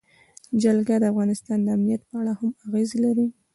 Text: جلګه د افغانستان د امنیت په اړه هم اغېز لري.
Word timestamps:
جلګه 0.61 0.95
د 0.99 1.03
افغانستان 1.11 1.57
د 1.63 1.67
امنیت 1.77 2.01
په 2.09 2.15
اړه 2.21 2.33
هم 2.39 2.51
اغېز 2.65 2.89
لري. 3.03 3.27